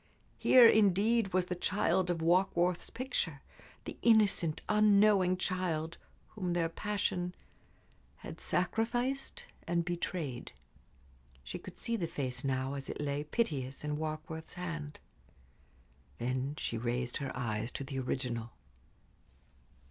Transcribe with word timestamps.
Here, 0.39 0.67
indeed, 0.67 1.31
was 1.31 1.45
the 1.45 1.53
child 1.53 2.09
of 2.09 2.23
Warkworth's 2.23 2.89
picture 2.89 3.43
the 3.85 3.99
innocent, 4.01 4.63
unknowing 4.67 5.37
child, 5.37 5.99
whom 6.29 6.53
their 6.53 6.69
passion 6.69 7.35
had 8.25 8.39
sacrificed 8.41 9.45
and 9.67 9.85
betrayed. 9.85 10.53
She 11.43 11.59
could 11.59 11.77
see 11.77 11.97
the 11.97 12.07
face 12.07 12.43
now, 12.43 12.73
as 12.73 12.89
it 12.89 12.99
lay 12.99 13.23
piteous, 13.25 13.83
in 13.83 13.95
Warkworth's 13.95 14.53
hand. 14.55 14.99
Then 16.17 16.55
she 16.57 16.79
raised 16.79 17.17
her 17.17 17.31
eyes 17.37 17.69
to 17.73 17.83
the 17.83 17.99
original. 17.99 18.53